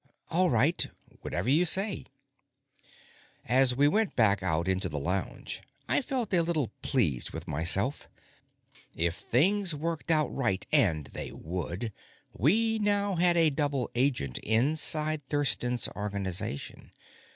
[0.31, 0.87] "All right.
[1.21, 2.05] Whatever you say."
[3.45, 8.07] As we went back out into the lounge, I felt a little pleased with myself.
[8.95, 11.93] If things worked out right and they would
[12.33, 16.91] we now had a double agent inside Thurston's organization.